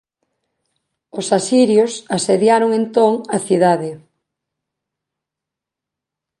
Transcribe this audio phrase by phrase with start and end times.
[1.19, 3.91] Os asirios asediaron entón a cidade.